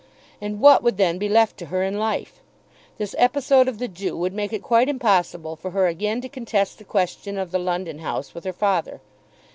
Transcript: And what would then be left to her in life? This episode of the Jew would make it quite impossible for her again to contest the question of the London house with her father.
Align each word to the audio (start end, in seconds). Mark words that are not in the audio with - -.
And 0.41 0.59
what 0.59 0.81
would 0.81 0.97
then 0.97 1.19
be 1.19 1.29
left 1.29 1.57
to 1.57 1.67
her 1.67 1.83
in 1.83 1.99
life? 1.99 2.41
This 2.97 3.13
episode 3.19 3.67
of 3.67 3.77
the 3.77 3.87
Jew 3.87 4.17
would 4.17 4.33
make 4.33 4.51
it 4.51 4.63
quite 4.63 4.89
impossible 4.89 5.55
for 5.55 5.69
her 5.69 5.85
again 5.85 6.21
to 6.21 6.27
contest 6.27 6.79
the 6.79 6.83
question 6.83 7.37
of 7.37 7.51
the 7.51 7.59
London 7.59 7.99
house 7.99 8.33
with 8.33 8.43
her 8.45 8.51
father. 8.53 8.99